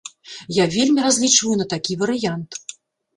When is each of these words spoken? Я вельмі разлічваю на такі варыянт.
Я 0.55 0.63
вельмі 0.75 1.03
разлічваю 1.07 1.57
на 1.59 1.67
такі 1.73 1.99
варыянт. 2.05 2.59